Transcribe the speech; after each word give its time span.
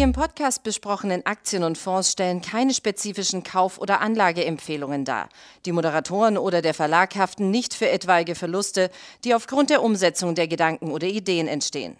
Die 0.00 0.04
im 0.04 0.12
Podcast 0.14 0.62
besprochenen 0.62 1.26
Aktien 1.26 1.62
und 1.62 1.76
Fonds 1.76 2.12
stellen 2.12 2.40
keine 2.40 2.72
spezifischen 2.72 3.42
Kauf- 3.42 3.76
oder 3.76 4.00
Anlageempfehlungen 4.00 5.04
dar. 5.04 5.28
Die 5.66 5.72
Moderatoren 5.72 6.38
oder 6.38 6.62
der 6.62 6.72
Verlag 6.72 7.16
haften 7.16 7.50
nicht 7.50 7.74
für 7.74 7.90
etwaige 7.90 8.34
Verluste, 8.34 8.90
die 9.24 9.34
aufgrund 9.34 9.68
der 9.68 9.82
Umsetzung 9.82 10.34
der 10.34 10.48
Gedanken 10.48 10.90
oder 10.90 11.06
Ideen 11.06 11.46
entstehen. 11.48 11.98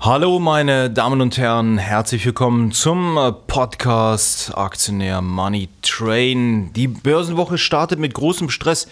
Hallo 0.00 0.40
meine 0.40 0.90
Damen 0.90 1.20
und 1.20 1.38
Herren, 1.38 1.78
herzlich 1.78 2.26
willkommen 2.26 2.72
zum 2.72 3.16
Podcast 3.46 4.58
Aktionär 4.58 5.22
Money 5.22 5.68
Train. 5.82 6.72
Die 6.72 6.88
Börsenwoche 6.88 7.58
startet 7.58 8.00
mit 8.00 8.12
großem 8.12 8.50
Stress 8.50 8.88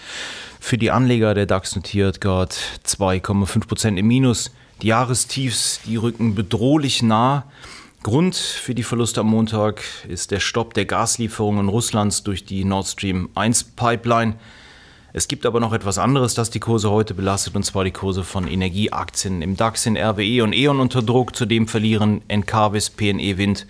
für 0.60 0.78
die 0.78 0.92
Anleger. 0.92 1.34
Der 1.34 1.46
DAX 1.46 1.74
notiert 1.74 2.20
gerade 2.20 2.54
2,5% 2.86 3.96
im 3.96 4.06
Minus. 4.06 4.52
Die 4.80 4.88
Jahrestiefs, 4.88 5.80
die 5.86 5.96
rücken 5.96 6.34
bedrohlich 6.34 7.02
nah. 7.02 7.44
Grund 8.02 8.34
für 8.34 8.74
die 8.74 8.82
Verluste 8.82 9.20
am 9.20 9.28
Montag 9.28 9.82
ist 10.08 10.32
der 10.32 10.40
Stopp 10.40 10.74
der 10.74 10.86
Gaslieferungen 10.86 11.68
Russlands 11.68 12.24
durch 12.24 12.44
die 12.44 12.64
Nord 12.64 12.86
Stream 12.86 13.28
1 13.34 13.64
Pipeline. 13.76 14.34
Es 15.12 15.28
gibt 15.28 15.44
aber 15.44 15.60
noch 15.60 15.72
etwas 15.72 15.98
anderes, 15.98 16.34
das 16.34 16.50
die 16.50 16.58
Kurse 16.58 16.90
heute 16.90 17.12
belastet, 17.12 17.54
und 17.54 17.64
zwar 17.64 17.84
die 17.84 17.90
Kurse 17.90 18.24
von 18.24 18.48
Energieaktien. 18.48 19.42
Im 19.42 19.56
DAX 19.56 19.82
sind 19.82 19.98
RWE 19.98 20.42
und 20.42 20.54
E.ON 20.54 20.80
unter 20.80 21.02
Druck, 21.02 21.36
zudem 21.36 21.68
verlieren 21.68 22.22
Encarvis, 22.28 22.88
PNE 22.88 23.36
Wind 23.36 23.66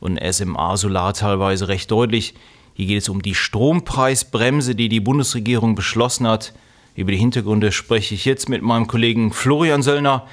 und 0.00 0.18
SMA 0.18 0.76
Solar 0.76 1.12
teilweise 1.12 1.68
recht 1.68 1.90
deutlich. 1.90 2.34
Hier 2.72 2.86
geht 2.86 3.02
es 3.02 3.08
um 3.08 3.20
die 3.22 3.34
Strompreisbremse, 3.34 4.74
die 4.74 4.88
die 4.88 5.00
Bundesregierung 5.00 5.74
beschlossen 5.74 6.26
hat. 6.26 6.54
Über 6.98 7.12
die 7.12 7.18
Hintergründe 7.18 7.70
spreche 7.70 8.16
ich 8.16 8.24
jetzt 8.24 8.48
mit 8.48 8.60
meinem 8.60 8.88
Kollegen 8.88 9.32
Florian 9.32 9.82
Söllner. 9.82 10.26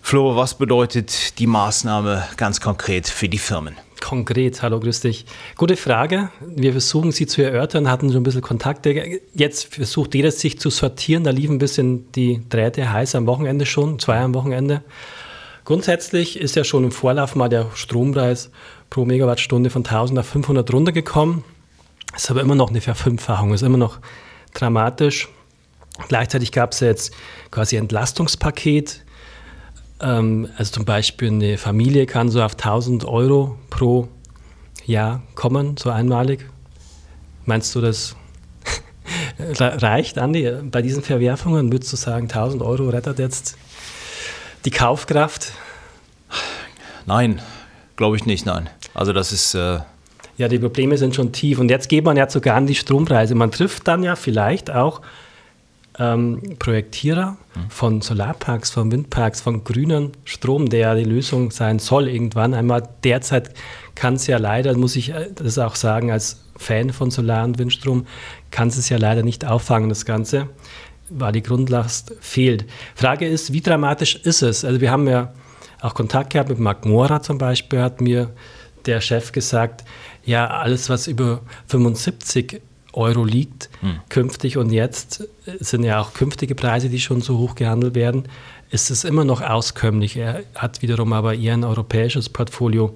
Flo, 0.00 0.36
was 0.36 0.56
bedeutet 0.56 1.38
die 1.38 1.46
Maßnahme 1.46 2.26
ganz 2.38 2.62
konkret 2.62 3.06
für 3.06 3.28
die 3.28 3.36
Firmen? 3.36 3.76
Konkret, 4.00 4.62
hallo, 4.62 4.80
grüß 4.80 5.00
dich. 5.00 5.26
Gute 5.58 5.76
Frage. 5.76 6.30
Wir 6.40 6.72
versuchen 6.72 7.12
sie 7.12 7.26
zu 7.26 7.42
erörtern, 7.42 7.90
hatten 7.90 8.08
schon 8.10 8.22
ein 8.22 8.22
bisschen 8.22 8.40
Kontakte. 8.40 9.20
Jetzt 9.34 9.74
versucht 9.74 10.14
jeder 10.14 10.30
sich 10.30 10.58
zu 10.58 10.70
sortieren. 10.70 11.24
Da 11.24 11.30
liefen 11.30 11.56
ein 11.56 11.58
bisschen 11.58 12.10
die 12.12 12.40
Drähte 12.48 12.90
heiß 12.90 13.14
am 13.14 13.26
Wochenende 13.26 13.66
schon, 13.66 13.98
zwei 13.98 14.18
am 14.20 14.32
Wochenende. 14.32 14.82
Grundsätzlich 15.66 16.40
ist 16.40 16.56
ja 16.56 16.64
schon 16.64 16.84
im 16.84 16.90
Vorlauf 16.90 17.36
mal 17.36 17.50
der 17.50 17.66
Strompreis 17.74 18.50
pro 18.88 19.04
Megawattstunde 19.04 19.68
von 19.68 19.84
1000 19.84 20.20
auf 20.20 20.26
500 20.26 20.72
runtergekommen. 20.72 21.44
Ist 22.16 22.30
aber 22.30 22.40
immer 22.40 22.54
noch 22.54 22.70
eine 22.70 22.80
Verfünffachung, 22.80 23.52
ist 23.52 23.60
immer 23.60 23.76
noch 23.76 23.98
dramatisch. 24.54 25.28
Gleichzeitig 26.08 26.52
gab 26.52 26.72
es 26.72 26.80
jetzt 26.80 27.12
quasi 27.50 27.76
Entlastungspaket. 27.76 29.04
Ähm, 30.00 30.48
also 30.56 30.72
zum 30.72 30.84
Beispiel 30.84 31.28
eine 31.28 31.58
Familie 31.58 32.06
kann 32.06 32.28
so 32.28 32.42
auf 32.42 32.52
1000 32.52 33.04
Euro 33.04 33.58
pro 33.70 34.08
Jahr 34.84 35.22
kommen, 35.34 35.76
so 35.76 35.90
einmalig. 35.90 36.48
Meinst 37.44 37.74
du, 37.74 37.80
das 37.80 38.16
reicht, 39.38 40.18
Andi, 40.18 40.50
bei 40.70 40.82
diesen 40.82 41.02
Verwerfungen? 41.02 41.72
Würdest 41.72 41.92
du 41.92 41.96
sagen, 41.96 42.24
1000 42.24 42.62
Euro 42.62 42.88
rettet 42.88 43.18
jetzt 43.18 43.56
die 44.64 44.70
Kaufkraft? 44.70 45.52
Nein, 47.06 47.40
glaube 47.96 48.16
ich 48.16 48.26
nicht, 48.26 48.46
nein. 48.46 48.68
Also 48.94 49.12
das 49.12 49.32
ist... 49.32 49.54
Äh 49.54 49.80
ja, 50.38 50.48
die 50.48 50.58
Probleme 50.58 50.96
sind 50.96 51.14
schon 51.14 51.32
tief. 51.32 51.58
Und 51.58 51.70
jetzt 51.70 51.88
geht 51.88 52.04
man 52.04 52.16
ja 52.16 52.28
sogar 52.28 52.56
an 52.56 52.66
die 52.66 52.74
Strompreise. 52.74 53.34
Man 53.34 53.50
trifft 53.50 53.86
dann 53.86 54.02
ja 54.02 54.16
vielleicht 54.16 54.70
auch 54.70 55.02
ähm, 55.98 56.40
Projektierer 56.58 57.36
von 57.68 58.00
Solarparks, 58.00 58.70
von 58.70 58.90
Windparks, 58.90 59.40
von 59.40 59.64
grünen 59.64 60.12
Strom, 60.24 60.68
der 60.68 60.80
ja 60.80 60.94
die 60.94 61.04
Lösung 61.04 61.50
sein 61.50 61.78
soll 61.78 62.08
irgendwann. 62.08 62.54
Einmal 62.54 62.88
derzeit 63.04 63.52
kann 63.94 64.14
es 64.14 64.26
ja 64.26 64.38
leider, 64.38 64.76
muss 64.76 64.96
ich 64.96 65.10
äh, 65.10 65.28
das 65.34 65.58
auch 65.58 65.74
sagen, 65.74 66.10
als 66.10 66.44
Fan 66.56 66.92
von 66.92 67.10
Solar- 67.10 67.44
und 67.44 67.58
Windstrom, 67.58 68.06
kann 68.50 68.68
es 68.68 68.88
ja 68.88 68.96
leider 68.96 69.22
nicht 69.22 69.44
auffangen, 69.44 69.88
das 69.88 70.04
Ganze, 70.04 70.48
weil 71.08 71.32
die 71.32 71.42
Grundlast 71.42 72.14
fehlt. 72.20 72.66
Frage 72.94 73.26
ist, 73.26 73.52
wie 73.52 73.60
dramatisch 73.60 74.16
ist 74.16 74.42
es? 74.42 74.64
Also 74.64 74.80
wir 74.80 74.90
haben 74.90 75.08
ja 75.08 75.32
auch 75.80 75.94
Kontakt 75.94 76.30
gehabt 76.30 76.48
mit 76.48 76.58
Marc 76.58 76.86
Mora 76.86 77.22
zum 77.22 77.38
Beispiel, 77.38 77.80
hat 77.80 78.00
mir 78.00 78.30
der 78.86 79.00
Chef 79.00 79.32
gesagt, 79.32 79.84
ja, 80.24 80.46
alles, 80.46 80.88
was 80.88 81.06
über 81.06 81.40
75 81.66 82.60
Euro 82.92 83.24
liegt 83.24 83.70
hm. 83.80 84.00
künftig 84.08 84.56
und 84.58 84.70
jetzt 84.70 85.28
sind 85.60 85.84
ja 85.84 86.00
auch 86.00 86.12
künftige 86.12 86.54
Preise, 86.54 86.88
die 86.88 87.00
schon 87.00 87.20
so 87.20 87.38
hoch 87.38 87.54
gehandelt 87.54 87.94
werden, 87.94 88.24
ist 88.70 88.90
es 88.90 89.04
immer 89.04 89.24
noch 89.24 89.40
auskömmlich. 89.40 90.16
Er 90.16 90.42
hat 90.54 90.82
wiederum 90.82 91.12
aber 91.12 91.34
eher 91.34 91.54
ein 91.54 91.64
europäisches 91.64 92.28
Portfolio. 92.28 92.94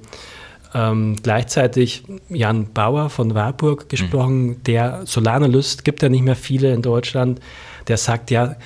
Ähm, 0.74 1.16
gleichzeitig 1.22 2.04
Jan 2.28 2.72
Bauer 2.72 3.08
von 3.08 3.34
Warburg 3.34 3.88
gesprochen, 3.88 4.48
hm. 4.48 4.62
der 4.64 5.06
Solaranalyst, 5.06 5.84
gibt 5.84 6.02
ja 6.02 6.08
nicht 6.08 6.24
mehr 6.24 6.36
viele 6.36 6.72
in 6.72 6.82
Deutschland, 6.82 7.40
der 7.88 7.96
sagt 7.96 8.30
ja, 8.30 8.56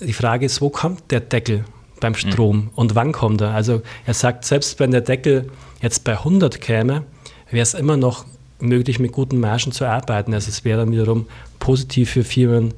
die 0.00 0.12
Frage 0.12 0.44
ist, 0.44 0.60
wo 0.60 0.70
kommt 0.70 1.10
der 1.10 1.20
Deckel 1.20 1.64
beim 2.00 2.14
hm. 2.14 2.18
Strom 2.18 2.56
hm. 2.56 2.70
und 2.74 2.94
wann 2.94 3.12
kommt 3.12 3.40
er? 3.40 3.54
Also 3.54 3.82
er 4.04 4.14
sagt, 4.14 4.44
selbst 4.44 4.80
wenn 4.80 4.90
der 4.90 5.00
Deckel 5.00 5.50
jetzt 5.80 6.04
bei 6.04 6.12
100 6.12 6.60
käme, 6.60 7.04
wäre 7.50 7.62
es 7.62 7.74
immer 7.74 7.96
noch 7.96 8.26
möglich, 8.64 8.98
mit 8.98 9.12
guten 9.12 9.40
Margen 9.40 9.72
zu 9.72 9.84
arbeiten. 9.84 10.34
Also 10.34 10.48
es 10.48 10.64
wäre 10.64 10.80
dann 10.80 10.92
wiederum 10.92 11.26
positiv 11.58 12.10
für 12.10 12.24
Firmen 12.24 12.74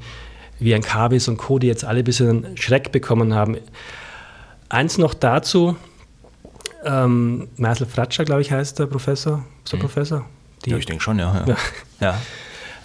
wie 0.58 0.74
ein 0.74 0.82
Kabis 0.82 1.28
und 1.28 1.36
Co., 1.36 1.58
die 1.58 1.66
jetzt 1.66 1.84
alle 1.84 1.98
ein 1.98 2.04
bisschen 2.04 2.56
Schreck 2.56 2.92
bekommen 2.92 3.34
haben. 3.34 3.56
Eins 4.68 4.98
noch 4.98 5.14
dazu, 5.14 5.76
ähm, 6.84 7.48
Marcel 7.56 7.86
Fratscher, 7.86 8.24
glaube 8.24 8.42
ich, 8.42 8.50
heißt 8.50 8.78
der 8.78 8.86
Professor, 8.86 9.44
so 9.64 9.76
mhm. 9.76 9.80
Professor? 9.80 10.24
Die, 10.64 10.70
ja, 10.70 10.76
ich 10.76 10.86
denke 10.86 11.02
schon, 11.02 11.18
ja. 11.18 11.44
ja. 11.46 11.56
ja. 12.00 12.20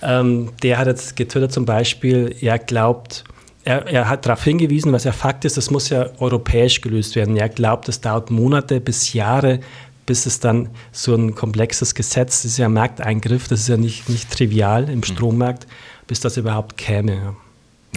Ähm, 0.02 0.50
der 0.64 0.78
hat 0.78 0.88
jetzt 0.88 1.16
getwittert 1.16 1.52
zum 1.52 1.66
Beispiel, 1.66 2.36
er 2.42 2.58
glaubt, 2.58 3.24
er, 3.64 3.86
er, 3.88 4.10
hat 4.10 4.26
darauf 4.26 4.44
hingewiesen, 4.44 4.92
was 4.92 5.04
ja 5.04 5.12
Fakt 5.12 5.46
ist, 5.46 5.58
das 5.58 5.70
muss 5.70 5.90
ja 5.90 6.10
europäisch 6.20 6.82
gelöst 6.82 7.16
werden. 7.16 7.38
Er 7.38 7.50
glaubt, 7.50 7.88
es 7.88 8.02
dauert 8.02 8.32
Monate 8.32 8.82
bis 8.82 9.14
Jahre, 9.14 9.60
bis 10.06 10.26
es 10.26 10.40
dann 10.40 10.70
so 10.92 11.16
ein 11.16 11.36
komplexes 11.36 11.96
Gesetz, 11.96 12.42
das 12.42 12.52
ist 12.52 12.58
ja 12.58 12.66
ein 12.66 12.74
Markteingriff, 12.74 13.48
das 13.48 13.62
ist 13.62 13.68
ja 13.70 13.78
nicht, 13.78 14.10
nicht 14.10 14.32
trivial 14.32 14.84
im 14.90 14.96
hm. 14.96 15.04
Strommarkt, 15.04 15.68
bis 16.08 16.20
das 16.20 16.38
überhaupt 16.38 16.78
käme. 16.78 17.16
Ja. 17.16 17.36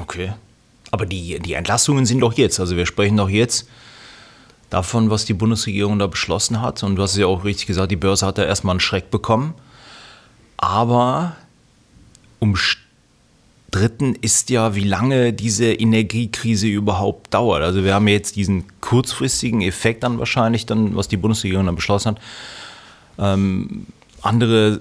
Okay. 0.01 0.33
Aber 0.91 1.07
die, 1.07 1.41
die 1.41 1.55
Entlassungen 1.55 2.07
sind 2.07 2.21
doch 2.21 2.35
jetzt. 2.35 2.61
Also 2.61 2.77
wir 2.77 2.87
sprechen 2.87 3.17
doch 3.17 3.29
jetzt 3.29 3.69
davon, 4.71 5.11
was 5.11 5.25
die 5.25 5.35
Bundesregierung 5.35 5.99
da 5.99 6.07
beschlossen 6.07 6.61
hat. 6.61 6.83
Und 6.83 6.97
du 6.97 7.03
hast 7.03 7.17
ja 7.17 7.27
auch 7.27 7.45
richtig 7.45 7.67
gesagt, 7.67 7.91
die 7.91 7.97
Börse 7.97 8.27
hat 8.27 8.39
da 8.39 8.45
erstmal 8.45 8.75
einen 8.75 8.81
Schreck 8.81 9.11
bekommen. 9.11 9.55
Aber 10.57 11.37
um 12.39 12.57
Dritten 13.75 14.15
ist 14.15 14.51
ja, 14.51 14.77
wie 14.77 14.85
lange 14.85 15.33
diese 15.33 15.73
Energiekrise 15.73 16.69
überhaupt 16.69 17.35
dauert. 17.35 17.63
Also 17.63 17.83
wir 17.83 17.93
haben 17.93 18.07
jetzt 18.07 18.37
diesen 18.37 18.67
kurzfristigen 18.81 19.63
Effekt 19.63 20.05
dann 20.05 20.21
wahrscheinlich, 20.21 20.65
dann, 20.65 20.95
was 20.95 21.09
die 21.09 21.17
Bundesregierung 21.17 21.67
dann 21.67 21.75
beschlossen 21.75 22.11
hat. 22.11 22.21
Ähm, 23.19 23.89
andere 24.23 24.81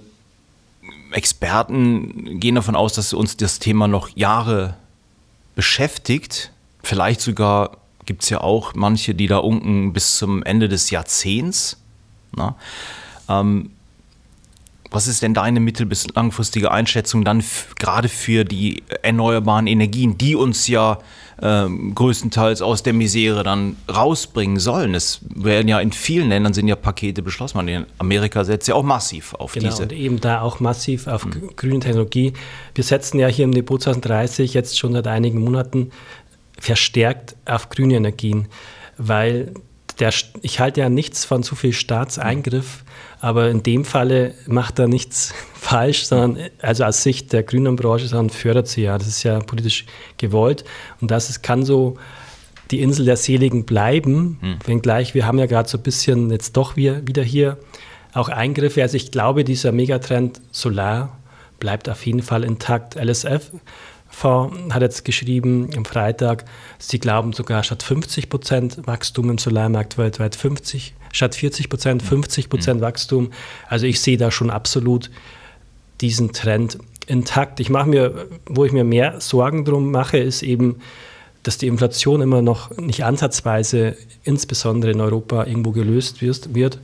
Experten 1.12 2.40
gehen 2.40 2.54
davon 2.54 2.76
aus, 2.76 2.94
dass 2.94 3.14
uns 3.14 3.36
das 3.36 3.58
Thema 3.58 3.88
noch 3.88 4.10
Jahre 4.16 4.76
beschäftigt. 5.56 6.52
Vielleicht 6.84 7.22
sogar 7.22 7.78
gibt 8.06 8.22
es 8.22 8.30
ja 8.30 8.42
auch 8.42 8.76
manche, 8.76 9.16
die 9.16 9.26
da 9.26 9.38
unken 9.38 9.92
bis 9.94 10.18
zum 10.20 10.44
Ende 10.44 10.70
des 10.70 10.92
Jahrzehnts. 10.92 11.78
Ähm, 13.28 13.72
was 14.94 15.08
ist 15.08 15.22
denn 15.22 15.34
deine 15.34 15.60
mittel- 15.60 15.86
bis 15.86 16.08
langfristige 16.16 16.72
Einschätzung 16.72 17.24
dann 17.24 17.44
gerade 17.80 18.10
für 18.10 18.46
die 18.46 18.84
erneuerbaren 19.02 19.68
Energien, 19.68 20.18
die 20.18 20.36
uns 20.36 20.68
ja 20.68 21.00
äh, 21.42 21.66
größtenteils 21.94 22.62
aus 22.62 22.84
der 22.84 22.94
Misere 22.94 23.44
dann 23.44 23.76
rausbringen 23.94 24.60
sollen? 24.60 24.94
Es 24.96 25.22
werden 25.36 25.68
ja 25.68 25.80
in 25.80 25.92
vielen 25.92 26.30
Ländern 26.30 26.54
sind 26.54 26.68
ja 26.68 26.76
Pakete 26.76 27.22
beschlossen. 27.22 27.68
In 27.68 27.86
Amerika 27.98 28.44
setzt 28.44 28.68
ja 28.68 28.76
auch 28.76 28.84
massiv 28.84 29.34
auf 29.34 29.54
genau, 29.54 29.70
diese. 29.70 29.84
Und 29.84 29.94
eben 29.94 30.22
da 30.22 30.42
auch 30.42 30.60
massiv 30.60 31.08
auf 31.08 31.26
mhm. 31.26 31.56
grüne 31.56 31.80
Technologie. 31.80 32.34
Wir 32.76 32.84
setzen 32.84 33.20
ja 33.20 33.28
hier 33.28 33.46
im 33.46 33.54
Depot 33.54 33.82
2030 33.82 34.54
jetzt 34.54 34.78
schon 34.78 34.94
seit 34.94 35.08
einigen 35.08 35.40
Monaten 35.40 35.92
verstärkt 36.60 37.36
auf 37.46 37.70
grüne 37.70 37.96
Energien, 37.96 38.48
weil 38.98 39.54
der, 40.00 40.14
ich 40.42 40.60
halte 40.60 40.82
ja 40.82 40.90
nichts 40.90 41.26
von 41.26 41.44
zu 41.44 41.56
viel 41.56 41.74
Staatseingriff, 41.74 42.84
aber 43.20 43.50
in 43.50 43.64
dem 43.64 43.86
Falle 43.86 44.34
macht 44.48 44.80
er 44.80 44.88
nichts 44.88 45.34
falsch, 45.54 46.06
sondern 46.06 46.50
also 46.62 46.84
aus 46.84 47.04
Sicht 47.04 47.34
der 47.34 47.44
grünen 47.44 47.76
Branche, 47.76 48.08
sondern 48.08 48.30
fördert 48.30 48.68
sie 48.68 48.84
ja. 48.84 48.98
Das 48.98 49.08
ist 49.08 49.24
ja 49.24 49.40
politisch 49.40 49.86
gewollt 50.18 50.64
und 51.02 51.12
das 51.12 51.30
ist, 51.30 51.44
kann 51.44 51.64
so 51.64 51.98
die 52.72 52.82
Insel 52.82 53.06
der 53.06 53.18
Seligen 53.18 53.66
bleiben, 53.66 54.38
hm. 54.42 54.60
wenngleich 54.66 55.14
wir 55.14 55.26
haben 55.26 55.38
ja 55.38 55.46
gerade 55.46 55.70
so 55.70 55.78
ein 55.78 55.84
bisschen 55.84 56.32
jetzt 56.32 56.58
doch 56.58 56.76
wieder 56.76 57.24
hier 57.24 57.58
auch 58.14 58.30
Eingriffe. 58.30 58.82
Also 58.82 58.98
ich 58.98 59.12
glaube, 59.12 59.44
dieser 59.44 59.72
Megatrend 59.72 60.42
Solar 60.52 61.18
bleibt 61.64 61.88
auf 61.88 62.06
jeden 62.06 62.22
Fall 62.22 62.44
intakt. 62.44 62.96
LSF 62.96 63.52
hat 64.22 64.82
jetzt 64.82 65.06
geschrieben 65.06 65.70
am 65.78 65.86
Freitag, 65.86 66.44
sie 66.78 67.00
glauben 67.00 67.32
sogar 67.32 67.64
statt 67.64 67.84
50 67.84 68.30
Prozent 68.30 68.86
Wachstum 68.86 69.30
im 69.30 69.38
Solarmarkt 69.38 69.98
weltweit 69.98 70.36
50, 70.36 70.94
statt 71.14 71.36
40 71.36 71.70
Prozent 71.70 72.04
50 72.04 72.50
Prozent 72.50 72.82
mhm. 72.82 72.86
Wachstum. 72.86 73.32
Also 73.70 73.86
ich 73.86 74.02
sehe 74.02 74.18
da 74.18 74.30
schon 74.30 74.50
absolut 74.50 75.10
diesen 76.02 76.34
Trend 76.34 76.80
intakt. 77.08 77.62
Ich 77.62 77.70
mache 77.70 77.88
mir, 77.88 78.28
wo 78.46 78.66
ich 78.66 78.74
mir 78.74 78.84
mehr 78.84 79.22
Sorgen 79.22 79.64
drum 79.64 79.90
mache, 79.90 80.18
ist 80.18 80.44
eben, 80.44 80.82
dass 81.44 81.58
die 81.58 81.68
Inflation 81.68 82.22
immer 82.22 82.42
noch 82.42 82.76
nicht 82.76 83.06
ansatzweise, 83.06 83.96
insbesondere 84.26 84.92
in 84.92 85.00
Europa, 85.00 85.46
irgendwo 85.46 85.72
gelöst 85.72 86.22
wird. 86.22 86.80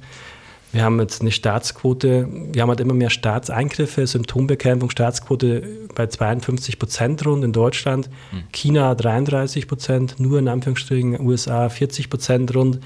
Wir 0.72 0.84
haben 0.84 1.00
jetzt 1.00 1.22
eine 1.22 1.32
Staatsquote, 1.32 2.28
wir 2.54 2.62
haben 2.62 2.70
halt 2.70 2.80
immer 2.80 2.94
mehr 2.94 3.10
Staatseingriffe, 3.10 4.06
Symptombekämpfung, 4.06 4.92
Staatsquote 4.92 5.64
bei 5.96 6.06
52 6.06 6.78
Prozent 6.78 7.26
rund 7.26 7.44
in 7.44 7.54
Deutschland, 7.54 8.10
hm. 8.30 8.44
China 8.52 8.94
33 8.94 9.68
Prozent, 9.68 10.20
nur 10.20 10.38
in 10.38 10.48
Anführungsstrichen, 10.48 11.20
USA 11.22 11.70
40 11.70 12.10
Prozent 12.10 12.56
rund. 12.56 12.80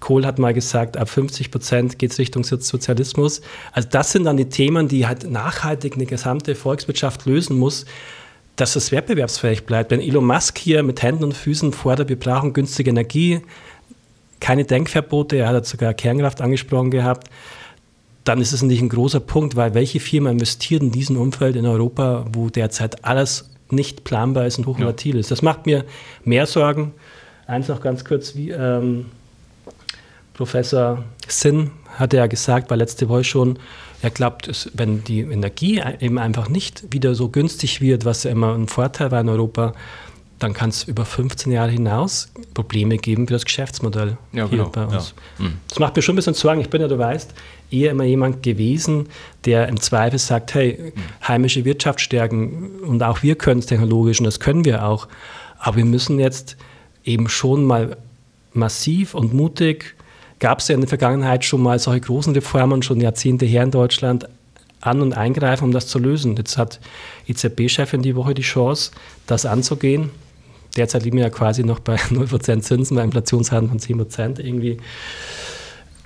Kohl 0.00 0.24
hat 0.24 0.38
mal 0.38 0.54
gesagt, 0.54 0.96
ab 0.96 1.10
50 1.10 1.50
Prozent 1.50 1.98
geht 1.98 2.12
es 2.12 2.18
Richtung 2.18 2.44
Sozialismus. 2.44 3.42
Also 3.72 3.88
das 3.90 4.12
sind 4.12 4.24
dann 4.24 4.36
die 4.36 4.48
Themen, 4.48 4.88
die 4.88 5.06
halt 5.06 5.28
nachhaltig 5.30 5.94
eine 5.94 6.06
gesamte 6.06 6.54
Volkswirtschaft 6.54 7.26
lösen 7.26 7.58
muss, 7.58 7.84
dass 8.56 8.76
es 8.76 8.92
wettbewerbsfähig 8.92 9.66
bleibt. 9.66 9.90
Wenn 9.90 10.00
Elon 10.00 10.24
Musk 10.24 10.58
hier 10.58 10.82
mit 10.82 11.02
Händen 11.02 11.24
und 11.24 11.34
Füßen 11.34 11.72
fordert, 11.72 12.08
wir 12.08 12.18
brauchen 12.18 12.52
günstige 12.52 12.90
Energie, 12.90 13.40
keine 14.40 14.64
Denkverbote, 14.64 15.36
er 15.36 15.48
hat 15.48 15.66
sogar 15.66 15.94
Kernkraft 15.94 16.40
angesprochen 16.40 16.90
gehabt, 16.90 17.28
dann 18.24 18.40
ist 18.40 18.52
es 18.52 18.62
nicht 18.62 18.82
ein 18.82 18.88
großer 18.88 19.20
Punkt, 19.20 19.56
weil 19.56 19.74
welche 19.74 20.00
Firma 20.00 20.30
investiert 20.30 20.82
in 20.82 20.92
diesem 20.92 21.16
Umfeld 21.16 21.56
in 21.56 21.66
Europa, 21.66 22.26
wo 22.32 22.50
derzeit 22.50 23.04
alles 23.04 23.50
nicht 23.70 24.04
planbar 24.04 24.46
ist 24.46 24.58
und 24.58 24.66
hochvolatil 24.66 25.14
ja. 25.14 25.20
ist. 25.20 25.30
Das 25.30 25.42
macht 25.42 25.66
mir 25.66 25.84
mehr 26.24 26.46
Sorgen. 26.46 26.92
Eins 27.46 27.68
noch 27.68 27.80
ganz 27.80 28.04
kurz, 28.04 28.34
wie 28.34 28.50
ähm, 28.50 29.06
Professor 30.34 31.04
Sinn 31.26 31.70
hatte 31.96 32.18
ja 32.18 32.26
gesagt, 32.26 32.70
war 32.70 32.76
letzte 32.76 33.08
Woche 33.08 33.24
schon, 33.24 33.58
er 34.02 34.10
glaubt, 34.10 34.70
wenn 34.74 35.02
die 35.02 35.20
Energie 35.20 35.82
eben 35.98 36.18
einfach 36.18 36.48
nicht 36.48 36.92
wieder 36.92 37.14
so 37.14 37.28
günstig 37.28 37.80
wird, 37.80 38.04
was 38.04 38.22
ja 38.22 38.30
immer 38.30 38.54
ein 38.54 38.68
Vorteil 38.68 39.10
war 39.10 39.20
in 39.20 39.28
Europa, 39.28 39.72
dann 40.38 40.52
kann 40.52 40.70
es 40.70 40.84
über 40.84 41.04
15 41.04 41.50
Jahre 41.52 41.70
hinaus 41.70 42.28
Probleme 42.54 42.96
geben 42.96 43.26
für 43.26 43.34
das 43.34 43.44
Geschäftsmodell 43.44 44.16
ja, 44.32 44.48
hier 44.48 44.58
genau. 44.58 44.68
bei 44.68 44.84
uns. 44.84 45.14
Ja. 45.38 45.46
Mhm. 45.46 45.54
Das 45.68 45.78
macht 45.78 45.96
mir 45.96 46.02
schon 46.02 46.14
ein 46.14 46.16
bisschen 46.16 46.34
Sorgen. 46.34 46.60
Ich 46.60 46.70
bin 46.70 46.80
ja, 46.80 46.88
du 46.88 46.98
weißt, 46.98 47.34
eher 47.70 47.90
immer 47.90 48.04
jemand 48.04 48.42
gewesen, 48.42 49.08
der 49.44 49.68
im 49.68 49.80
Zweifel 49.80 50.18
sagt, 50.18 50.54
hey, 50.54 50.92
mhm. 50.94 51.26
heimische 51.26 51.64
Wirtschaft 51.64 52.00
stärken 52.00 52.80
und 52.82 53.02
auch 53.02 53.22
wir 53.22 53.34
können 53.34 53.60
es 53.60 53.66
technologisch 53.66 54.20
und 54.20 54.26
das 54.26 54.38
können 54.38 54.64
wir 54.64 54.84
auch. 54.84 55.08
Aber 55.58 55.76
wir 55.76 55.84
müssen 55.84 56.20
jetzt 56.20 56.56
eben 57.04 57.28
schon 57.28 57.64
mal 57.64 57.96
massiv 58.52 59.14
und 59.14 59.34
mutig, 59.34 59.96
gab 60.38 60.60
es 60.60 60.68
ja 60.68 60.74
in 60.76 60.82
der 60.82 60.88
Vergangenheit 60.88 61.44
schon 61.44 61.62
mal 61.62 61.80
solche 61.80 62.02
großen 62.02 62.32
Reformen, 62.32 62.82
schon 62.82 63.00
Jahrzehnte 63.00 63.44
her 63.44 63.64
in 63.64 63.72
Deutschland, 63.72 64.28
an- 64.80 65.02
und 65.02 65.14
eingreifen, 65.14 65.64
um 65.64 65.72
das 65.72 65.88
zu 65.88 65.98
lösen. 65.98 66.36
Jetzt 66.36 66.56
hat 66.56 66.78
EZB-Chefin 67.26 68.02
die 68.02 68.14
Woche 68.14 68.34
die 68.34 68.42
Chance, 68.42 68.92
das 69.26 69.44
anzugehen 69.44 70.10
derzeit 70.78 71.04
liegen 71.04 71.16
wir 71.16 71.24
ja 71.24 71.30
quasi 71.30 71.64
noch 71.64 71.80
bei 71.80 71.96
0% 72.10 72.60
Zinsen, 72.60 72.96
bei 72.96 73.04
Inflationsraten 73.04 73.68
von 73.68 73.78
10% 73.78 74.40
irgendwie. 74.40 74.78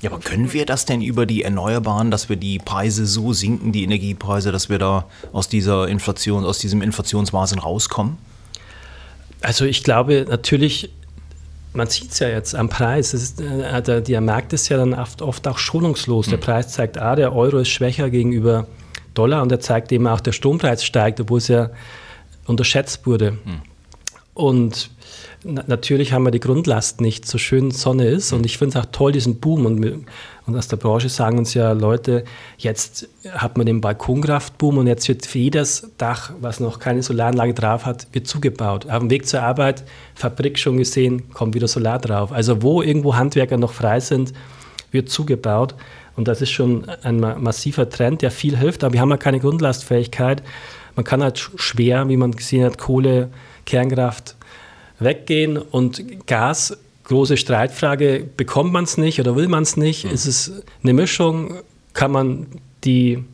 Ja, 0.00 0.10
aber 0.10 0.19
können 0.19 0.52
wir 0.52 0.66
das 0.66 0.84
denn 0.84 1.00
über 1.00 1.26
die 1.26 1.44
Erneuerbaren, 1.44 2.10
dass 2.10 2.28
wir 2.28 2.34
die 2.34 2.58
Preise 2.58 3.06
so 3.06 3.32
sinken, 3.32 3.70
die 3.70 3.84
Energiepreise, 3.84 4.50
dass 4.50 4.69
wir 4.69 4.78
da 4.78 5.04
aus 5.32 5.48
dieser 5.48 5.86
Inflation, 5.86 6.44
aus 6.44 6.58
diesem 6.58 6.82
Inflationswahnsinn 6.82 7.60
rauskommen? 7.60 8.19
Also 9.42 9.64
ich 9.64 9.84
glaube 9.84 10.26
natürlich, 10.28 10.90
man 11.72 11.86
sieht 11.86 12.10
es 12.10 12.19
ja 12.19 12.28
jetzt 12.28 12.56
am 12.56 12.69
Preis. 12.69 13.14
Ist, 13.14 13.40
äh, 13.40 13.80
der, 13.80 14.00
der, 14.00 14.20
Markt 14.20 14.52
ist 14.52 14.69
ja 14.69 14.76
dann 14.76 14.92
oft, 14.92 15.22
oft 15.22 15.46
auch 15.46 15.58
schonungslos. 15.58 16.26
Der 16.26 16.38
hm. 16.38 16.44
Preis 16.44 16.72
zeigt, 16.72 16.98
ah, 16.98 17.14
der 17.14 17.34
Euro 17.34 17.58
ist 17.58 17.69
schwächer 17.69 18.10
gegenüber 18.10 18.66
Dollar 19.14 19.42
und 19.42 19.52
er 19.52 19.60
zeigt 19.60 19.92
eben 19.92 20.08
auch, 20.08 20.20
der 20.20 20.32
Strompreis 20.32 20.84
steigt, 20.84 21.20
obwohl 21.20 21.38
es 21.38 21.46
ja 21.46 21.70
unterschätzt 22.46 23.06
wurde. 23.06 23.38
Hm. 23.44 23.62
Und 24.34 24.90
na 25.44 25.62
natürlich 25.67 26.12
haben 26.12 26.25
wir 26.25 26.31
die 26.31 26.40
Grundlast 26.40 27.00
nicht, 27.00 27.26
so 27.26 27.37
schön 27.37 27.70
Sonne 27.70 28.06
ist. 28.06 28.32
Und 28.32 28.46
ich 28.46 28.56
finde 28.56 28.79
es 28.79 28.84
auch 28.84 28.90
toll, 28.90 29.12
diesen 29.12 29.40
Boom. 29.40 29.67
Und, 29.67 30.06
und 30.46 30.56
aus 30.56 30.69
der 30.69 30.76
Branche 30.79 31.11
sagen 31.11 31.38
uns 31.38 31.52
ja 31.52 31.73
Leute, 31.73 32.25
jetzt 32.56 33.08
hat 33.31 33.58
man 33.58 33.67
den 33.67 33.81
Balkonkraftboom 33.81 34.79
und 34.79 34.87
jetzt 34.87 35.06
wird 35.08 35.26
für 35.26 35.38
jedes 35.38 35.90
Dach, 35.99 36.32
was 36.40 36.61
noch 36.61 36.79
keine 36.79 37.02
Solaranlage 37.02 37.52
drauf 37.52 37.84
hat, 37.84 38.06
wird 38.12 38.26
zugebaut. 38.26 38.88
Auf 38.88 39.00
dem 39.00 39.11
Weg 39.11 39.26
zur 39.26 39.43
Arbeit, 39.43 39.84
Fabrik 40.14 40.58
schon 40.58 40.79
gesehen, 40.79 41.31
kommt 41.34 41.55
wieder 41.55 41.69
Solar 41.69 41.99
drauf. 41.99 42.32
Also 42.32 42.62
wo 42.62 42.81
irgendwo 42.81 43.14
Handwerker 43.17 43.58
noch 43.58 43.73
frei 43.73 44.00
sind, 44.00 44.32
wird 44.93 45.11
zugebaut. 45.11 45.75
Und 46.17 46.29
das 46.29 46.40
ist 46.40 46.50
schon 46.50 46.88
ein 47.02 47.20
massiver 47.20 47.88
Trend, 47.88 48.23
der 48.23 48.31
viel 48.31 48.56
hilft. 48.56 48.84
Aber 48.84 48.93
wir 48.94 49.00
haben 49.00 49.11
ja 49.11 49.17
keine 49.17 49.40
Grundlastfähigkeit. 49.40 50.43
Man 50.94 51.05
kann 51.05 51.23
halt 51.23 51.38
schwer, 51.56 52.08
wie 52.08 52.17
man 52.17 52.32
gesehen 52.32 52.64
hat, 52.64 52.79
Kohle 52.79 53.31
Kernkraft 53.64 54.36
weggehen 54.98 55.58
und 55.58 56.26
Gas, 56.26 56.76
große 57.04 57.36
Streitfrage, 57.36 58.26
bekommt 58.36 58.72
man 58.72 58.84
es 58.84 58.96
nicht 58.96 59.20
oder 59.20 59.36
will 59.36 59.48
man 59.48 59.62
es 59.62 59.76
nicht? 59.76 60.04
Mhm. 60.04 60.10
Ist 60.12 60.26
es 60.26 60.62
eine 60.82 60.92
Mischung? 60.92 61.56
Kann 61.92 62.10
man 62.10 62.46
die 62.84 63.24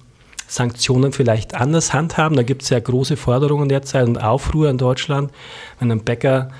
Sanktionen 0.48 1.12
vielleicht 1.12 1.54
anders 1.54 1.92
handhaben? 1.92 2.36
Da 2.36 2.42
gibt 2.42 2.62
es 2.62 2.70
ja 2.70 2.80
große 2.80 3.16
Forderungen 3.16 3.68
derzeit 3.68 4.06
und 4.06 4.18
Aufruhr 4.18 4.70
in 4.70 4.78
Deutschland, 4.78 5.30
wenn 5.78 5.92
ein 5.92 6.04
Bäcker 6.04 6.50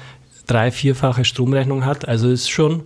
drei-, 0.46 0.70
vierfache 0.70 1.24
Stromrechnung 1.24 1.84
hat. 1.84 2.06
Also 2.06 2.28
ist 2.28 2.48
schon 2.48 2.82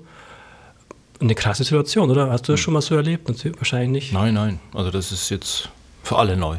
eine 1.20 1.34
krasse 1.34 1.64
Situation, 1.64 2.10
oder? 2.10 2.30
Hast 2.30 2.48
du 2.48 2.52
das 2.52 2.60
hm. 2.60 2.64
schon 2.64 2.74
mal 2.74 2.80
so 2.80 2.94
erlebt? 2.96 3.28
Natürlich, 3.28 3.58
wahrscheinlich 3.58 3.90
nicht. 3.90 4.12
Nein, 4.12 4.34
nein. 4.34 4.60
Also 4.74 4.90
das 4.90 5.12
ist 5.12 5.30
jetzt 5.30 5.68
für 6.02 6.18
alle 6.18 6.36
neu. 6.36 6.58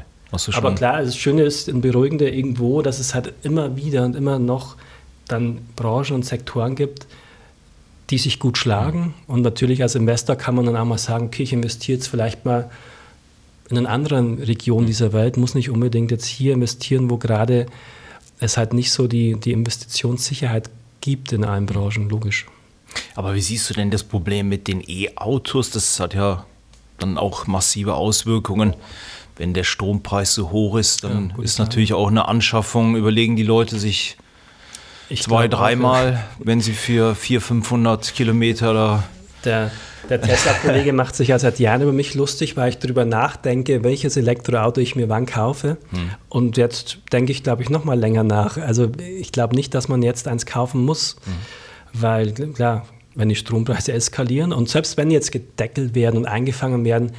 Aber 0.53 0.75
klar, 0.75 1.03
das 1.03 1.15
Schöne 1.15 1.43
ist 1.43 1.69
ein 1.69 1.81
Beruhigende 1.81 2.29
irgendwo, 2.29 2.81
dass 2.81 2.99
es 2.99 3.13
halt 3.13 3.33
immer 3.43 3.75
wieder 3.75 4.03
und 4.03 4.15
immer 4.15 4.39
noch 4.39 4.75
dann 5.27 5.59
Branchen 5.75 6.15
und 6.15 6.25
Sektoren 6.25 6.75
gibt, 6.75 7.07
die 8.09 8.17
sich 8.17 8.39
gut 8.39 8.57
schlagen. 8.57 9.13
Und 9.27 9.41
natürlich 9.41 9.81
als 9.81 9.95
Investor 9.95 10.35
kann 10.35 10.55
man 10.55 10.65
dann 10.65 10.75
auch 10.75 10.85
mal 10.85 10.97
sagen, 10.97 11.27
okay, 11.27 11.43
ich 11.43 11.53
investiere 11.53 11.97
jetzt 11.97 12.07
vielleicht 12.07 12.45
mal 12.45 12.69
in 13.69 13.77
einer 13.77 13.89
anderen 13.89 14.41
Region 14.41 14.85
dieser 14.85 15.13
Welt, 15.13 15.37
muss 15.37 15.55
nicht 15.55 15.69
unbedingt 15.69 16.11
jetzt 16.11 16.25
hier 16.25 16.53
investieren, 16.53 17.09
wo 17.09 17.17
gerade 17.17 17.65
es 18.39 18.57
halt 18.57 18.73
nicht 18.73 18.91
so 18.91 19.07
die, 19.07 19.39
die 19.39 19.51
Investitionssicherheit 19.51 20.69
gibt 21.01 21.31
in 21.31 21.43
allen 21.43 21.65
Branchen, 21.65 22.09
logisch. 22.09 22.45
Aber 23.15 23.33
wie 23.33 23.41
siehst 23.41 23.69
du 23.69 23.73
denn 23.73 23.89
das 23.89 24.03
Problem 24.03 24.49
mit 24.49 24.67
den 24.67 24.83
E-Autos? 24.85 25.71
Das 25.71 25.99
hat 25.99 26.13
ja 26.13 26.45
dann 26.99 27.17
auch 27.17 27.47
massive 27.47 27.95
Auswirkungen 27.95 28.75
wenn 29.35 29.53
der 29.53 29.63
Strompreis 29.63 30.33
so 30.33 30.51
hoch 30.51 30.77
ist, 30.77 31.03
dann 31.03 31.33
ja, 31.37 31.43
ist 31.43 31.59
natürlich 31.59 31.93
auch 31.93 32.07
eine 32.07 32.27
Anschaffung, 32.27 32.95
überlegen 32.95 33.35
die 33.35 33.43
Leute 33.43 33.79
sich 33.79 34.17
ich 35.09 35.23
zwei, 35.23 35.47
dreimal, 35.47 36.23
wenn 36.39 36.61
sie 36.61 36.73
für 36.73 37.15
400, 37.15 37.47
500 37.47 38.13
Kilometer 38.15 38.73
da. 38.73 39.03
Der, 39.43 39.71
der 40.09 40.21
Tesla-Kollege 40.21 40.93
macht 40.93 41.15
sich 41.15 41.29
ja 41.29 41.39
seit 41.39 41.59
Jahren 41.59 41.81
über 41.81 41.91
mich 41.91 42.13
lustig, 42.13 42.55
weil 42.55 42.69
ich 42.69 42.77
darüber 42.77 43.05
nachdenke, 43.05 43.83
welches 43.83 44.17
Elektroauto 44.17 44.79
ich 44.79 44.95
mir 44.95 45.09
wann 45.09 45.25
kaufe. 45.25 45.77
Hm. 45.89 46.11
Und 46.29 46.57
jetzt 46.57 46.99
denke 47.11 47.31
ich, 47.31 47.43
glaube 47.43 47.61
ich, 47.61 47.69
noch 47.69 47.83
mal 47.83 47.99
länger 47.99 48.23
nach. 48.23 48.57
Also 48.57 48.91
ich 48.97 49.31
glaube 49.31 49.55
nicht, 49.55 49.73
dass 49.73 49.87
man 49.87 50.01
jetzt 50.01 50.27
eins 50.27 50.45
kaufen 50.45 50.85
muss, 50.85 51.17
hm. 51.25 52.01
weil 52.01 52.31
klar, 52.31 52.85
wenn 53.15 53.29
die 53.29 53.35
Strompreise 53.35 53.93
eskalieren 53.93 54.53
und 54.53 54.69
selbst 54.69 54.97
wenn 54.97 55.11
jetzt 55.11 55.31
gedeckelt 55.31 55.93
werden 55.95 56.17
und 56.17 56.25
eingefangen 56.25 56.85
werden, 56.85 57.11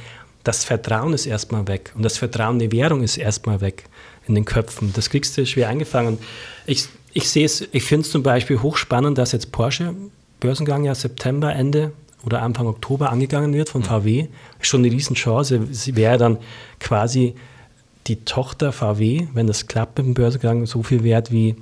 das 0.45 0.63
Vertrauen 0.63 1.13
ist 1.13 1.25
erstmal 1.25 1.67
weg 1.67 1.91
und 1.95 2.03
das 2.03 2.17
Vertrauen 2.17 2.59
in 2.61 2.69
die 2.69 2.77
Währung 2.77 3.03
ist 3.03 3.17
erstmal 3.17 3.59
weg 3.61 3.83
in 4.27 4.35
den 4.35 4.45
Köpfen. 4.45 4.93
Das 4.93 5.09
kriegst 5.09 5.37
du 5.37 5.45
schwer 5.45 5.67
eingefangen. 5.69 6.19
Ich, 6.65 6.87
ich 7.13 7.29
sehe 7.29 7.45
es, 7.45 7.67
ich 7.71 7.83
finde 7.83 8.05
es 8.05 8.11
zum 8.11 8.23
Beispiel 8.23 8.61
hochspannend, 8.61 9.17
dass 9.17 9.33
jetzt 9.33 9.51
Porsche 9.51 9.93
Börsengang 10.39 10.85
ja 10.85 10.93
September, 10.93 11.53
Ende 11.53 11.91
oder 12.23 12.43
Anfang 12.43 12.67
Oktober 12.67 13.11
angegangen 13.11 13.53
wird 13.53 13.69
von 13.69 13.81
mhm. 13.81 13.85
VW. 13.85 14.27
Schon 14.61 14.85
eine 14.85 14.93
Riesenchance. 14.93 15.67
Sie 15.71 15.95
wäre 15.95 16.17
dann 16.17 16.37
quasi 16.79 17.35
die 18.07 18.23
Tochter 18.23 18.71
VW, 18.71 19.27
wenn 19.33 19.47
das 19.47 19.65
klappt 19.65 19.97
mit 19.97 20.07
dem 20.07 20.13
Börsengang, 20.13 20.67
so 20.67 20.83
viel 20.83 21.03
wert 21.03 21.31
wie 21.31 21.55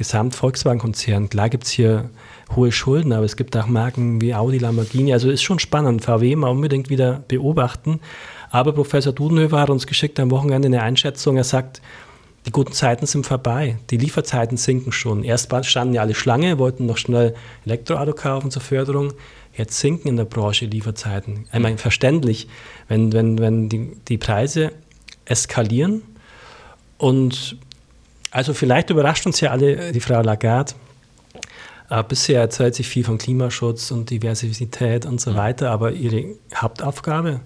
Gesamt-Volkswagen-Konzern. 0.00 1.28
Klar 1.28 1.50
gibt 1.50 1.64
es 1.64 1.70
hier 1.70 2.08
hohe 2.56 2.72
Schulden, 2.72 3.12
aber 3.12 3.26
es 3.26 3.36
gibt 3.36 3.54
auch 3.54 3.66
Marken 3.66 4.18
wie 4.22 4.34
Audi, 4.34 4.56
Lamborghini. 4.56 5.12
Also 5.12 5.28
ist 5.28 5.42
schon 5.42 5.58
spannend. 5.58 6.02
VW 6.02 6.36
mal 6.36 6.48
unbedingt 6.48 6.88
wieder 6.88 7.22
beobachten. 7.28 8.00
Aber 8.50 8.72
Professor 8.72 9.12
Dudenhöfer 9.12 9.60
hat 9.60 9.68
uns 9.68 9.86
geschickt 9.86 10.18
am 10.18 10.30
Wochenende 10.30 10.68
eine 10.68 10.80
Einschätzung. 10.80 11.36
Er 11.36 11.44
sagt, 11.44 11.82
die 12.46 12.50
guten 12.50 12.72
Zeiten 12.72 13.04
sind 13.04 13.26
vorbei. 13.26 13.76
Die 13.90 13.98
Lieferzeiten 13.98 14.56
sinken 14.56 14.90
schon. 14.90 15.22
Erst 15.22 15.52
standen 15.66 15.92
ja 15.92 16.00
alle 16.00 16.14
Schlange, 16.14 16.58
wollten 16.58 16.86
noch 16.86 16.96
schnell 16.96 17.34
Elektroauto 17.66 18.14
kaufen 18.14 18.50
zur 18.50 18.62
Förderung. 18.62 19.12
Jetzt 19.54 19.78
sinken 19.78 20.08
in 20.08 20.16
der 20.16 20.24
Branche 20.24 20.64
Lieferzeiten. 20.64 21.44
Ich 21.52 21.60
meine, 21.60 21.76
verständlich, 21.76 22.48
wenn, 22.88 23.12
wenn, 23.12 23.38
wenn 23.38 23.68
die, 23.68 23.92
die 24.08 24.16
Preise 24.16 24.72
eskalieren 25.26 26.00
und 26.96 27.58
Also 28.30 28.54
vielleicht 28.54 28.90
überrascht 28.90 29.26
uns 29.26 29.40
ja 29.40 29.50
alle 29.50 29.92
die 29.92 30.00
Frau 30.00 30.22
Lagarde. 30.22 30.74
Äh, 31.90 32.04
bisher 32.04 32.40
erzählt 32.40 32.76
sie 32.76 32.84
viel 32.84 33.04
von 33.04 33.18
Klimaschutz 33.18 33.90
und 33.90 34.10
Diversität 34.10 35.04
und 35.06 35.20
so 35.20 35.32
mhm. 35.32 35.36
weiter, 35.36 35.70
aber 35.70 35.92
ihre 35.92 36.36
Hauptaufgabe, 36.54 37.40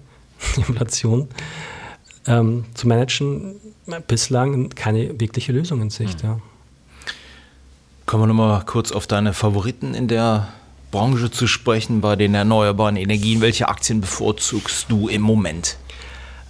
die 0.55 0.59
Inflation, 0.67 1.27
ähm, 2.27 2.65
zu 2.75 2.87
managen, 2.87 3.55
bislang 4.07 4.69
keine 4.69 5.19
wirkliche 5.19 5.51
Lösung 5.51 5.81
in 5.81 5.89
Sicht. 5.89 6.23
Mhm. 6.23 6.29
Ja. 6.29 6.39
Kommen 8.05 8.23
wir 8.23 8.27
nochmal 8.27 8.63
kurz 8.65 8.91
auf 8.91 9.07
deine 9.07 9.33
Favoriten 9.33 9.95
in 9.95 10.07
der 10.07 10.49
Branche 10.91 11.31
zu 11.31 11.47
sprechen, 11.47 12.01
bei 12.01 12.15
den 12.15 12.35
erneuerbaren 12.35 12.97
Energien. 12.97 13.41
Welche 13.41 13.67
Aktien 13.67 13.99
bevorzugst 13.99 14.85
du 14.89 15.07
im 15.07 15.23
Moment? 15.23 15.77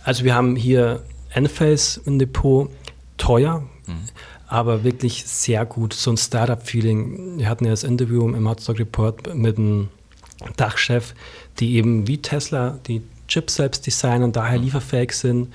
Also 0.04 0.26
wir 0.26 0.36
haben 0.36 0.58
hier 0.58 1.04
Enphase 1.30 2.02
im 2.06 2.20
Depot, 2.20 2.70
teuer, 3.18 3.64
mhm. 3.88 4.10
aber 4.48 4.84
wirklich 4.84 5.26
sehr 5.26 5.66
gut. 5.66 5.94
So 5.94 6.12
ein 6.12 6.18
Startup-Feeling. 6.18 7.40
Wir 7.40 7.50
hatten 7.50 7.66
ja 7.66 7.72
das 7.72 7.84
Interview 7.84 8.28
im 8.28 8.48
Hotstock 8.48 8.80
Report 8.80 9.36
mit 9.36 9.58
einem 9.58 9.90
Dachchef, 10.58 11.14
die 11.60 11.76
eben 11.76 12.08
wie 12.08 12.22
Tesla 12.22 12.80
die 12.88 13.02
Chips 13.28 13.56
selbst 13.56 13.88
designen, 13.88 14.32
daher 14.32 14.58
mhm. 14.58 14.66
lieferfähig 14.66 15.12
sind. 15.14 15.54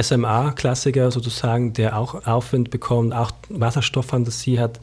SMA-Klassiker 0.00 1.10
sozusagen, 1.10 1.74
der 1.74 1.98
auch 1.98 2.26
Aufwind 2.26 2.70
bekommt, 2.70 3.12
auch 3.12 3.32
Wasserstofffantasie 3.50 4.58
hat. 4.58 4.80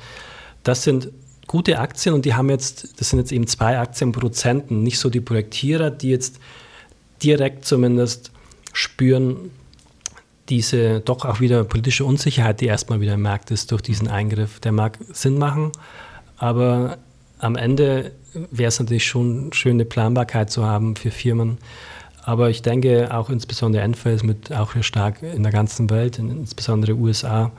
Das 0.64 0.84
sind 0.84 1.10
gute 1.48 1.80
Aktien 1.80 2.14
und 2.14 2.26
die 2.26 2.36
haben 2.36 2.50
jetzt, 2.50 3.00
das 3.00 3.10
sind 3.10 3.20
jetzt 3.20 3.32
eben 3.32 3.48
zwei 3.48 3.80
Aktienproduzenten, 3.80 4.84
nicht 4.84 5.00
so 5.00 5.10
die 5.10 5.22
Projektierer, 5.22 5.90
die 5.90 6.10
jetzt 6.10 6.40
direkt 7.24 7.66
zumindest 7.66 8.32
spüren, 8.72 9.52
diese 10.50 11.00
doch 11.00 11.26
auch 11.26 11.40
wieder 11.40 11.64
politische 11.64 12.06
Unsicherheit, 12.06 12.62
die 12.62 12.66
erstmal 12.66 13.02
wieder 13.02 13.14
im 13.14 13.22
Markt 13.22 13.52
ist 13.52 13.72
durch 13.72 13.82
diesen 13.82 14.08
Eingriff. 14.08 14.60
Der 14.60 14.72
mag 14.72 14.98
Sinn 15.12 15.38
machen, 15.38 15.72
aber 16.38 16.98
am 17.40 17.56
Ende 17.56 18.12
wäre 18.52 18.68
es 18.70 18.80
natürlich 18.80 19.06
schon 19.06 19.54
schön, 19.54 19.74
eine 19.74 19.86
Planbarkeit 19.86 20.52
zu 20.52 20.66
haben 20.66 20.96
für 20.96 21.12
Firmen. 21.12 21.58
Aber 22.24 22.50
ich 22.50 22.62
denke 22.62 23.10
auch 23.16 23.30
insbesondere 23.30 23.84
Enphase 23.84 24.26
mit 24.26 24.52
auch 24.54 24.74
stark 24.82 25.24
in 25.24 25.42
der 25.44 25.52
ganzen 25.52 25.90
Welt, 25.90 26.20
insbesondere 26.20 26.94
USA, 26.94 27.52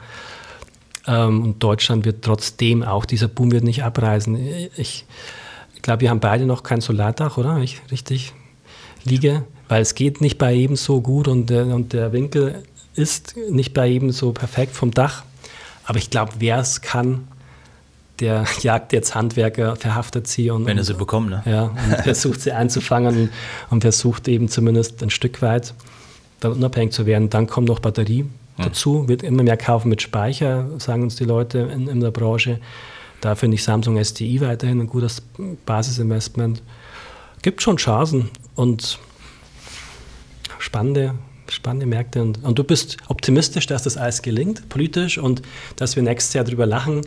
ähm, 1.07 1.43
und 1.43 1.63
Deutschland 1.63 2.05
wird 2.05 2.23
trotzdem 2.25 2.83
auch, 2.83 3.05
dieser 3.05 3.29
Boom 3.29 3.53
wird 3.53 3.65
nicht 3.65 3.83
abreißen. 3.83 4.37
Ich, 4.77 5.05
glaube, 5.83 6.03
wir 6.03 6.11
haben 6.11 6.21
beide 6.21 6.45
noch 6.45 6.63
kein 6.63 6.81
Solardach, 6.81 7.39
oder? 7.39 7.59
Ich 7.59 7.81
richtig 7.91 8.33
liege, 9.05 9.45
weil 9.69 9.81
es 9.81 9.95
geht 9.95 10.21
nicht 10.21 10.37
bei 10.37 10.53
jedem 10.53 10.77
so 10.77 11.01
gut 11.01 11.27
und 11.27 11.51
und 11.51 11.93
der 11.95 12.13
Winkel 12.13 12.63
ist 12.95 13.37
nicht 13.51 13.75
bei 13.75 13.87
jedem 13.87 14.11
so 14.11 14.33
perfekt 14.33 14.75
vom 14.75 14.91
Dach. 14.91 15.25
Aber 15.85 15.99
ich 15.99 16.11
glaube, 16.11 16.33
wer 16.39 16.59
es 16.59 16.81
kann, 16.81 17.29
der 18.21 18.45
jagt 18.61 18.93
jetzt 18.93 19.15
Handwerker, 19.15 19.77
verhaftet 19.77 20.27
sie 20.27 20.51
und. 20.51 20.67
Wenn 20.67 20.79
er 20.79 20.85
sie 20.85 20.95
bekommt, 20.95 21.31
ne? 21.31 21.43
Ja, 21.47 21.65
und 21.65 21.97
versucht 22.03 22.41
sie 22.41 22.53
einzufangen 22.53 23.31
und 23.71 23.81
versucht 23.83 24.29
eben 24.29 24.49
zumindest 24.49 25.03
ein 25.03 25.11
Stück 25.11 25.43
weit 25.43 25.75
dann 26.41 26.53
unabhängig 26.53 26.93
zu 26.93 27.07
werden. 27.07 27.31
Dann 27.31 27.47
kommt 27.47 27.69
noch 27.69 27.81
Batterie 27.81 28.21
hm. 28.21 28.29
dazu, 28.65 29.09
wird 29.09 29.23
immer 29.23 29.43
mehr 29.43 29.57
kaufen 29.57 29.89
mit 29.89 30.03
Speicher, 30.03 30.69
sagen 30.79 31.03
uns 31.03 31.17
die 31.17 31.25
Leute 31.25 31.59
in, 31.59 31.89
in 31.89 32.01
der 32.01 32.11
Branche. 32.11 32.61
Da 33.21 33.35
finde 33.35 33.57
ich 33.57 33.65
Samsung 33.65 34.03
SDI 34.03 34.41
weiterhin 34.41 34.81
ein 34.81 34.87
gutes 34.87 35.23
Basisinvestment. 35.67 36.63
Gibt 37.43 37.61
schon 37.61 37.77
Chancen 37.77 38.31
und 38.55 38.99
spannende, 40.59 41.15
spannende 41.51 41.87
Märkte. 41.87 42.23
Und, 42.23 42.43
und 42.43 42.59
du 42.59 42.65
bist 42.65 42.97
optimistisch, 43.09 43.67
dass 43.67 43.83
das 43.83 43.97
alles 43.97 44.23
gelingt, 44.23 44.69
politisch, 44.69 45.19
und 45.19 45.43
dass 45.77 45.97
wir 45.97 46.03
nächstes 46.03 46.35
Jahr 46.35 46.45
darüber 46.45 46.67
lachen 46.67 47.03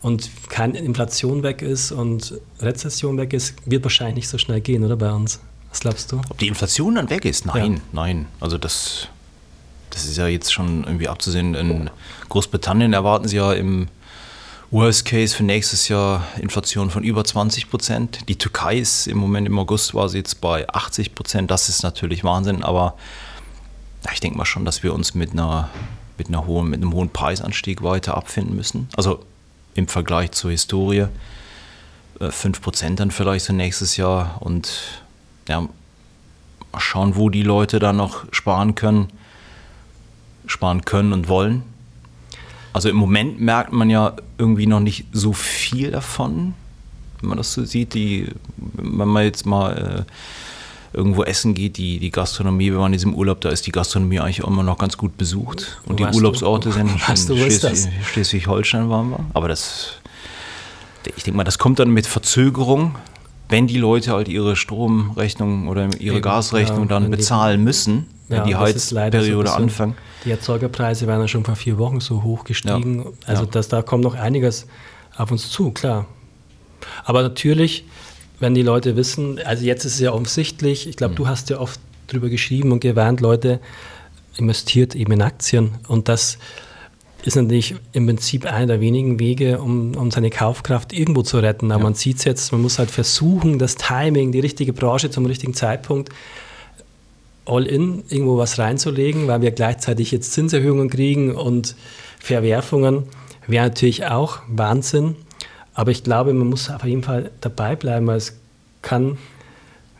und 0.00 0.30
keine 0.48 0.78
Inflation 0.78 1.42
weg 1.42 1.62
ist 1.62 1.92
und 1.92 2.34
Rezession 2.60 3.18
weg 3.18 3.32
ist, 3.32 3.54
wird 3.64 3.84
wahrscheinlich 3.84 4.16
nicht 4.16 4.28
so 4.28 4.38
schnell 4.38 4.60
gehen, 4.60 4.84
oder 4.84 4.96
bei 4.96 5.12
uns? 5.12 5.40
Was 5.70 5.80
glaubst 5.80 6.12
du? 6.12 6.20
Ob 6.30 6.38
die 6.38 6.48
Inflation 6.48 6.94
dann 6.94 7.10
weg 7.10 7.24
ist? 7.24 7.44
Nein, 7.46 7.74
ja. 7.74 7.80
nein. 7.92 8.26
Also 8.40 8.56
das 8.56 9.08
das 9.90 10.04
ist 10.04 10.16
ja 10.16 10.28
jetzt 10.28 10.52
schon 10.52 10.84
irgendwie 10.84 11.08
abzusehen. 11.08 11.54
In 11.54 11.90
Großbritannien 12.28 12.92
erwarten 12.92 13.26
sie 13.26 13.36
ja 13.36 13.52
im 13.52 13.88
Worst 14.70 15.06
Case 15.06 15.34
für 15.34 15.44
nächstes 15.44 15.88
Jahr 15.88 16.26
Inflation 16.40 16.90
von 16.90 17.02
über 17.02 17.24
20 17.24 17.70
Prozent. 17.70 18.28
Die 18.28 18.36
Türkei 18.36 18.78
ist 18.78 19.06
im 19.06 19.16
Moment 19.16 19.46
im 19.46 19.58
August 19.58 19.94
war 19.94 20.08
sie 20.08 20.18
jetzt 20.18 20.40
bei 20.40 20.68
80 20.68 21.14
Prozent. 21.14 21.50
Das 21.50 21.68
ist 21.68 21.82
natürlich 21.82 22.22
Wahnsinn, 22.22 22.62
aber 22.62 22.96
ich 24.12 24.20
denke 24.20 24.38
mal 24.38 24.44
schon, 24.44 24.64
dass 24.64 24.82
wir 24.82 24.94
uns 24.94 25.14
mit 25.14 25.32
einer 25.32 25.68
mit 26.16 26.28
einer 26.28 26.46
hohen 26.46 26.68
mit 26.68 26.82
einem 26.82 26.92
hohen 26.92 27.10
Preisanstieg 27.10 27.82
weiter 27.82 28.16
abfinden 28.16 28.56
müssen. 28.56 28.88
Also 28.96 29.24
im 29.74 29.88
Vergleich 29.88 30.32
zur 30.32 30.50
Historie 30.50 31.06
5 32.18 32.44
äh, 32.44 32.60
Prozent 32.60 33.00
dann 33.00 33.10
vielleicht 33.10 33.44
so 33.44 33.52
nächstes 33.52 33.96
Jahr 33.96 34.38
und 34.40 35.02
ja, 35.48 35.60
mal 35.60 36.80
schauen, 36.80 37.16
wo 37.16 37.30
die 37.30 37.42
Leute 37.44 37.78
dann 37.78 37.96
noch 37.96 38.24
sparen 38.32 38.74
können 38.74 39.08
sparen 40.50 40.84
können 40.84 41.12
und 41.12 41.28
wollen. 41.28 41.62
Also 42.72 42.88
im 42.88 42.96
Moment 42.96 43.40
merkt 43.40 43.72
man 43.72 43.90
ja 43.90 44.16
irgendwie 44.36 44.66
noch 44.66 44.80
nicht 44.80 45.06
so 45.12 45.32
viel 45.32 45.90
davon, 45.90 46.54
wenn 47.20 47.30
man 47.30 47.38
das 47.38 47.52
so 47.52 47.64
sieht. 47.64 47.94
Die, 47.94 48.28
wenn 48.56 49.08
man 49.08 49.24
jetzt 49.24 49.46
mal 49.46 50.06
äh, 50.06 50.12
irgendwo 50.92 51.22
essen 51.24 51.54
geht, 51.54 51.76
die, 51.76 51.98
die 51.98 52.10
Gastronomie, 52.10 52.70
wenn 52.72 52.78
man 52.78 52.86
in 52.86 52.92
diesem 52.92 53.14
Urlaub, 53.14 53.40
da 53.40 53.50
ist 53.50 53.66
die 53.66 53.72
Gastronomie 53.72 54.20
eigentlich 54.20 54.42
auch 54.42 54.48
immer 54.48 54.62
noch 54.62 54.78
ganz 54.78 54.96
gut 54.96 55.16
besucht. 55.18 55.80
Und 55.86 56.00
die 56.00 56.04
Urlaubsorte 56.04 56.68
du, 56.70 56.74
sind 56.74 56.90
in 56.90 56.98
Schleswig, 56.98 57.92
Schleswig-Holstein 58.04 58.88
waren 58.88 59.10
wir. 59.10 59.20
Aber 59.34 59.48
das, 59.48 59.92
ich 61.16 61.24
denke 61.24 61.36
mal, 61.36 61.44
das 61.44 61.58
kommt 61.58 61.78
dann 61.78 61.90
mit 61.90 62.06
Verzögerung, 62.06 62.94
wenn 63.48 63.66
die 63.66 63.78
Leute 63.78 64.12
halt 64.12 64.28
ihre 64.28 64.56
Stromrechnung 64.56 65.68
oder 65.68 65.88
ihre 65.98 66.16
Eben, 66.16 66.22
Gasrechnung 66.22 66.82
ja, 66.82 67.00
dann 67.00 67.10
bezahlen 67.10 67.64
müssen, 67.64 68.06
wenn 68.28 68.38
ja, 68.38 68.44
die 68.44 68.56
Heizperiode 68.56 69.48
so 69.48 69.54
anfängt. 69.54 69.96
Die 70.24 70.30
Erzeugerpreise 70.30 71.06
waren 71.06 71.20
ja 71.20 71.28
schon 71.28 71.44
vor 71.44 71.56
vier 71.56 71.78
Wochen 71.78 72.00
so 72.00 72.22
hoch 72.22 72.44
gestiegen. 72.44 72.98
Ja, 72.98 73.10
also. 73.26 73.46
Das, 73.46 73.68
da 73.68 73.82
kommt 73.82 74.04
noch 74.04 74.14
einiges 74.14 74.66
auf 75.16 75.30
uns 75.30 75.50
zu, 75.50 75.70
klar. 75.70 76.06
Aber 77.04 77.22
natürlich, 77.22 77.84
wenn 78.40 78.54
die 78.54 78.62
Leute 78.62 78.96
wissen, 78.96 79.40
also 79.44 79.64
jetzt 79.64 79.84
ist 79.84 79.94
es 79.94 80.00
ja 80.00 80.12
offensichtlich, 80.12 80.88
ich 80.88 80.96
glaube, 80.96 81.12
mhm. 81.12 81.16
du 81.16 81.28
hast 81.28 81.50
ja 81.50 81.58
oft 81.58 81.80
darüber 82.06 82.28
geschrieben 82.28 82.72
und 82.72 82.80
gewarnt, 82.80 83.20
Leute, 83.20 83.60
investiert 84.36 84.94
eben 84.94 85.12
in 85.12 85.22
Aktien. 85.22 85.72
Und 85.88 86.08
das 86.08 86.38
ist 87.24 87.36
natürlich 87.36 87.74
im 87.92 88.06
Prinzip 88.06 88.46
einer 88.46 88.66
der 88.66 88.80
wenigen 88.80 89.18
Wege, 89.18 89.58
um, 89.58 89.96
um 89.96 90.10
seine 90.10 90.30
Kaufkraft 90.30 90.92
irgendwo 90.92 91.22
zu 91.22 91.38
retten. 91.38 91.72
Aber 91.72 91.80
ja. 91.80 91.84
man 91.84 91.94
sieht 91.94 92.18
es 92.18 92.24
jetzt, 92.24 92.52
man 92.52 92.62
muss 92.62 92.78
halt 92.78 92.90
versuchen, 92.90 93.58
das 93.58 93.74
Timing, 93.74 94.32
die 94.32 94.40
richtige 94.40 94.72
Branche 94.72 95.10
zum 95.10 95.26
richtigen 95.26 95.54
Zeitpunkt 95.54 96.10
all-in 97.44 98.04
irgendwo 98.08 98.36
was 98.36 98.58
reinzulegen, 98.58 99.26
weil 99.26 99.40
wir 99.40 99.50
gleichzeitig 99.50 100.10
jetzt 100.10 100.32
Zinserhöhungen 100.32 100.90
kriegen 100.90 101.34
und 101.34 101.74
Verwerfungen, 102.18 103.04
wäre 103.46 103.68
natürlich 103.68 104.06
auch 104.06 104.40
Wahnsinn. 104.48 105.16
Aber 105.78 105.92
ich 105.92 106.02
glaube, 106.02 106.34
man 106.34 106.48
muss 106.48 106.70
auf 106.70 106.82
jeden 106.82 107.04
Fall 107.04 107.30
dabei 107.40 107.76
bleiben, 107.76 108.08
weil 108.08 108.16
es 108.16 108.36
kann 108.82 109.16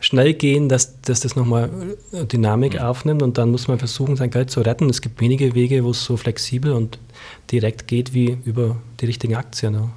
schnell 0.01 0.33
gehen, 0.33 0.67
dass, 0.67 0.99
dass 1.03 1.21
das 1.21 1.37
nochmal 1.37 1.69
Dynamik 2.11 2.73
mhm. 2.73 2.79
aufnimmt 2.79 3.23
und 3.23 3.37
dann 3.37 3.49
muss 3.49 3.69
man 3.69 3.79
versuchen, 3.79 4.17
sein 4.17 4.29
Geld 4.29 4.51
zu 4.51 4.59
retten. 4.59 4.89
Es 4.89 4.99
gibt 4.99 5.21
wenige 5.21 5.55
Wege, 5.55 5.85
wo 5.85 5.91
es 5.91 6.03
so 6.03 6.17
flexibel 6.17 6.73
und 6.73 6.99
direkt 7.49 7.87
geht 7.87 8.13
wie 8.13 8.39
über 8.43 8.75
die 8.99 9.05
richtigen 9.05 9.35
Aktien. 9.35 9.73
Ja, 9.73 9.89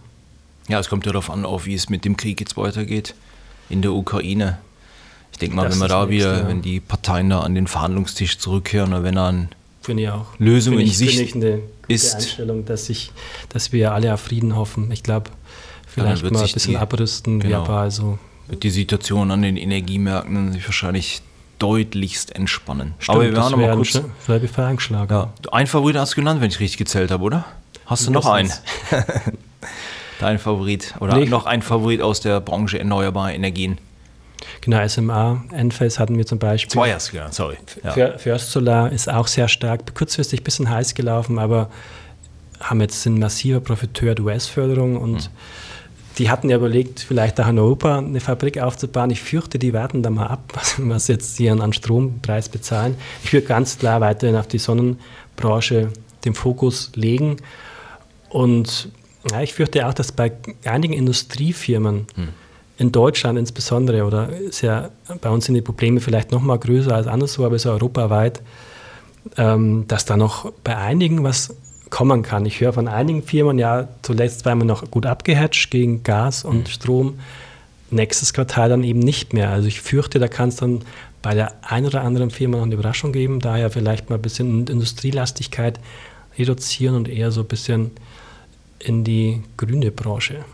ja 0.68 0.78
es 0.78 0.88
kommt 0.88 1.04
ja 1.04 1.10
darauf 1.10 1.30
an, 1.30 1.44
auch 1.44 1.66
wie 1.66 1.74
es 1.74 1.88
mit 1.88 2.04
dem 2.04 2.16
Krieg 2.16 2.38
jetzt 2.38 2.56
weitergeht 2.56 3.16
in 3.68 3.82
der 3.82 3.92
Ukraine. 3.92 4.58
Ich 5.32 5.38
denke 5.38 5.56
mal, 5.56 5.64
das 5.64 5.74
wenn 5.74 5.80
wir 5.80 5.88
da 5.88 6.08
wieder, 6.08 6.42
ja. 6.42 6.48
wenn 6.48 6.62
die 6.62 6.78
Parteien 6.78 7.28
da 7.28 7.40
an 7.40 7.56
den 7.56 7.66
Verhandlungstisch 7.66 8.38
zurückkehren 8.38 8.92
oder 8.92 9.02
wenn 9.02 9.16
dann 9.16 9.48
Lösungen 10.38 10.78
in 10.78 10.86
Sicht 10.86 11.20
ich 11.20 11.34
eine 11.34 11.58
ist. 11.88 12.14
Einstellung, 12.14 12.64
dass, 12.66 12.88
ich, 12.88 13.10
dass 13.48 13.72
wir 13.72 13.92
alle 13.92 14.14
auf 14.14 14.20
Frieden 14.20 14.54
hoffen. 14.54 14.92
Ich 14.92 15.02
glaube, 15.02 15.32
vielleicht 15.92 16.22
mal 16.22 16.36
ein 16.36 16.52
bisschen 16.52 16.72
die, 16.72 16.76
abrüsten, 16.76 17.40
genau, 17.40 17.62
aber 17.62 17.78
also 17.78 18.18
wird 18.48 18.62
die 18.62 18.70
Situation 18.70 19.30
an 19.30 19.42
den 19.42 19.56
Energiemärkten 19.56 20.52
sich 20.52 20.64
wahrscheinlich 20.66 21.22
deutlichst 21.58 22.34
entspannen. 22.34 22.94
Stimmt, 22.98 23.16
aber 23.16 23.24
wir 23.24 23.32
werden 23.32 23.50
noch 23.50 23.58
mal 23.58 23.76
kurz. 23.76 23.96
Ein, 23.96 25.08
ja, 25.08 25.32
ein 25.52 25.66
Favorit 25.66 25.96
hast 25.96 26.12
du 26.12 26.16
genannt, 26.16 26.40
wenn 26.40 26.50
ich 26.50 26.60
richtig 26.60 26.78
gezählt 26.78 27.10
habe, 27.10 27.22
oder? 27.22 27.44
Hast 27.86 28.06
du 28.06 28.10
noch 28.10 28.26
einen? 28.26 28.52
Dein 30.20 30.38
Favorit 30.38 30.94
oder 31.00 31.16
nee, 31.16 31.24
noch 31.26 31.46
ein 31.46 31.62
Favorit 31.62 32.00
aus 32.00 32.20
der 32.20 32.40
Branche 32.40 32.78
erneuerbare 32.78 33.32
Energien? 33.32 33.78
Genau, 34.60 34.86
SMA, 34.86 35.44
Enphase 35.52 35.98
hatten 35.98 36.16
wir 36.16 36.26
zum 36.26 36.38
Beispiel. 36.38 36.70
Zwei 36.70 36.92
hast 36.92 37.12
ja, 37.12 37.30
sorry. 37.32 37.56
Ja. 37.82 38.18
First 38.18 38.50
Solar 38.50 38.90
ist 38.92 39.08
auch 39.08 39.26
sehr 39.26 39.48
stark, 39.48 39.94
kurzfristig 39.94 40.40
ein 40.40 40.44
bisschen 40.44 40.70
heiß 40.70 40.94
gelaufen, 40.94 41.38
aber 41.38 41.70
haben 42.60 42.80
jetzt 42.80 43.04
ein 43.06 43.18
massiver 43.18 43.60
Profiteur 43.60 44.14
der 44.14 44.24
US-Förderung 44.24 44.96
und 44.96 45.12
mhm. 45.12 45.28
Die 46.18 46.30
hatten 46.30 46.50
ja 46.50 46.56
überlegt, 46.56 47.00
vielleicht 47.00 47.40
auch 47.40 47.48
in 47.48 47.58
Europa 47.58 47.98
eine 47.98 48.20
Fabrik 48.20 48.58
aufzubauen. 48.58 49.10
Ich 49.10 49.22
fürchte, 49.22 49.58
die 49.58 49.72
warten 49.72 50.02
da 50.02 50.10
mal 50.10 50.26
ab, 50.26 50.52
was 50.78 51.08
jetzt 51.08 51.36
sie 51.36 51.50
an 51.50 51.72
Strompreis 51.72 52.48
bezahlen. 52.48 52.96
Ich 53.24 53.32
würde 53.32 53.46
ganz 53.46 53.78
klar 53.78 54.00
weiterhin 54.00 54.36
auf 54.36 54.46
die 54.46 54.58
Sonnenbranche 54.58 55.88
den 56.24 56.34
Fokus 56.34 56.92
legen 56.94 57.36
Und 58.28 58.90
ja, 59.30 59.42
ich 59.42 59.54
fürchte 59.54 59.86
auch, 59.86 59.94
dass 59.94 60.12
bei 60.12 60.32
einigen 60.64 60.94
Industriefirmen 60.94 62.06
hm. 62.14 62.28
in 62.78 62.92
Deutschland 62.92 63.38
insbesondere, 63.38 64.04
oder 64.04 64.28
ist 64.28 64.62
ja, 64.62 64.90
bei 65.20 65.30
uns 65.30 65.46
sind 65.46 65.54
die 65.54 65.62
Probleme 65.62 66.00
vielleicht 66.00 66.32
noch 66.32 66.42
mal 66.42 66.58
größer 66.58 66.94
als 66.94 67.06
anderswo, 67.06 67.44
aber 67.44 67.56
ja 67.56 67.72
europaweit, 67.72 68.42
ähm, 69.36 69.86
dass 69.86 70.04
da 70.04 70.16
noch 70.16 70.52
bei 70.64 70.76
einigen 70.76 71.22
was 71.22 71.54
kommen 71.92 72.22
kann. 72.22 72.46
Ich 72.46 72.60
höre 72.60 72.72
von 72.72 72.88
einigen 72.88 73.22
Firmen, 73.22 73.58
ja, 73.58 73.86
zuletzt 74.00 74.46
waren 74.46 74.58
wir 74.58 74.64
noch 74.64 74.90
gut 74.90 75.04
abgehatcht 75.04 75.70
gegen 75.70 76.02
Gas 76.02 76.42
und 76.42 76.60
mhm. 76.60 76.66
Strom. 76.66 77.20
Nächstes 77.90 78.32
Quartal 78.32 78.70
dann 78.70 78.82
eben 78.82 78.98
nicht 78.98 79.34
mehr. 79.34 79.50
Also 79.50 79.68
ich 79.68 79.82
fürchte, 79.82 80.18
da 80.18 80.26
kann 80.26 80.48
es 80.48 80.56
dann 80.56 80.80
bei 81.20 81.34
der 81.34 81.52
einen 81.62 81.86
oder 81.86 82.00
anderen 82.00 82.30
Firma 82.30 82.56
noch 82.56 82.64
eine 82.64 82.74
Überraschung 82.74 83.12
geben, 83.12 83.40
daher 83.40 83.70
vielleicht 83.70 84.08
mal 84.08 84.16
ein 84.16 84.22
bisschen 84.22 84.66
Industrielastigkeit 84.66 85.78
reduzieren 86.38 86.96
und 86.96 87.08
eher 87.08 87.30
so 87.30 87.42
ein 87.42 87.46
bisschen 87.46 87.90
in 88.78 89.04
die 89.04 89.42
grüne 89.58 89.90
Branche 89.90 90.46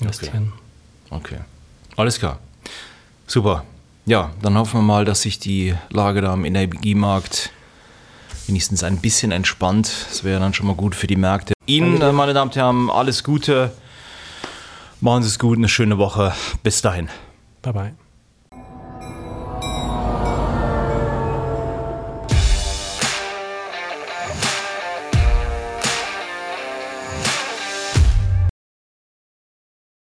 investieren. 0.00 0.52
Okay. 1.10 1.36
okay. 1.36 1.44
Alles 1.94 2.18
klar. 2.18 2.40
Super. 3.28 3.64
Ja, 4.04 4.32
dann 4.42 4.58
hoffen 4.58 4.80
wir 4.80 4.82
mal, 4.82 5.04
dass 5.04 5.22
sich 5.22 5.38
die 5.38 5.76
Lage 5.90 6.22
da 6.22 6.32
am 6.32 6.44
Energiemarkt 6.44 7.52
wenigstens 8.52 8.84
ein 8.84 8.98
bisschen 8.98 9.32
entspannt. 9.32 9.90
Das 10.10 10.24
wäre 10.24 10.38
dann 10.38 10.52
schon 10.52 10.66
mal 10.66 10.76
gut 10.76 10.94
für 10.94 11.06
die 11.06 11.16
Märkte. 11.16 11.54
Ihnen, 11.64 12.14
meine 12.14 12.34
Damen 12.34 12.50
und 12.50 12.56
Herren, 12.56 12.90
alles 12.90 13.24
Gute. 13.24 13.72
Machen 15.00 15.22
Sie 15.22 15.30
es 15.30 15.38
gut, 15.38 15.56
eine 15.56 15.68
schöne 15.68 15.96
Woche. 15.96 16.34
Bis 16.62 16.82
dahin. 16.82 17.08
Bye 17.62 17.72
bye. 17.72 18.01